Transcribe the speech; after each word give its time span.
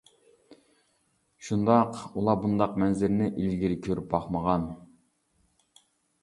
شۇنداق، 1.49 1.99
ئۇلار 2.21 2.39
بۇنداق 2.45 2.73
مەنزىرىنى 2.85 3.29
ئىلگىرى 3.35 3.79
كۆرۈپ 3.89 4.09
باقمىغان. 4.15 4.67